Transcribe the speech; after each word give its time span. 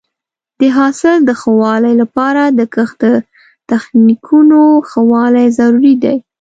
د 0.59 0.61
حاصل 0.77 1.17
د 1.25 1.31
ښه 1.41 1.51
والي 1.61 1.93
لپاره 2.01 2.43
د 2.57 2.61
کښت 2.73 2.99
د 3.03 3.05
تخنیکونو 3.69 4.59
ښه 4.89 5.01
والی 5.11 5.47
ضروري 5.59 5.93
دی. 6.03 6.17